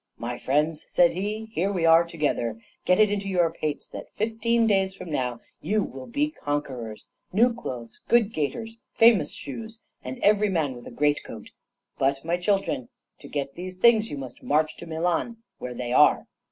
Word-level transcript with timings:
'My 0.17 0.35
friends,' 0.35 0.83
said 0.91 1.11
he, 1.11 1.45
'here 1.51 1.71
we 1.71 1.85
are 1.85 2.03
together. 2.03 2.59
Get 2.85 2.99
it 2.99 3.11
into 3.11 3.29
your 3.29 3.51
pates 3.53 3.87
that 3.89 4.09
fifteen 4.15 4.65
days 4.65 4.95
from 4.95 5.11
now 5.11 5.41
you 5.61 5.83
will 5.83 6.07
be 6.07 6.31
conquerors 6.31 7.09
new 7.31 7.53
clothes, 7.53 7.99
good 8.07 8.33
gaiters, 8.33 8.79
famous 8.95 9.31
shoes, 9.31 9.83
and 10.03 10.17
every 10.23 10.49
man 10.49 10.73
with 10.73 10.87
a 10.87 10.89
great 10.89 11.23
coat; 11.23 11.51
but, 11.99 12.25
my 12.25 12.37
children, 12.37 12.89
to 13.19 13.27
get 13.27 13.53
these 13.53 13.77
things 13.77 14.09
you 14.09 14.17
must 14.17 14.41
march 14.41 14.75
to 14.77 14.87
Milan, 14.87 15.37
where 15.59 15.75
they 15.75 15.93
are.' 15.93 16.25